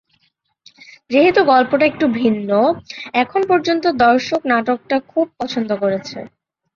যেহেতু 1.11 1.41
গল্পটা 1.43 1.85
একটু 1.85 2.05
ভিন্ন, 2.13 2.49
এখন 3.13 3.41
পর্যন্ত 3.47 3.83
দর্শক 3.99 4.41
নাটকটা 4.45 4.97
খুব 5.07 5.25
পছন্দ 5.39 5.69
করেছে। 5.75 6.17